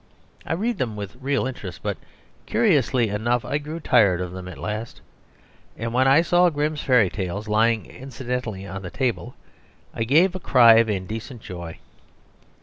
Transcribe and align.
I 0.47 0.53
read 0.53 0.79
them 0.79 0.95
with 0.95 1.15
real 1.17 1.45
interest, 1.45 1.81
but, 1.83 1.95
curiously 2.47 3.09
enough, 3.09 3.45
I 3.45 3.59
grew 3.59 3.79
tired 3.79 4.19
of 4.19 4.31
them 4.31 4.47
at 4.47 4.57
last, 4.57 4.99
and 5.77 5.93
when 5.93 6.07
I 6.07 6.23
saw 6.23 6.49
"Grimm's 6.49 6.81
Fairy 6.81 7.11
Tales" 7.11 7.47
lying 7.47 8.01
accidentally 8.01 8.65
on 8.65 8.81
the 8.81 8.89
table, 8.89 9.35
I 9.93 10.03
gave 10.03 10.33
a 10.33 10.39
cry 10.39 10.77
of 10.77 10.89
indecent 10.89 11.43
joy. 11.43 11.77